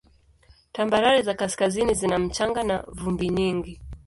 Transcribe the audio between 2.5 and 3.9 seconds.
na vumbi nyingi.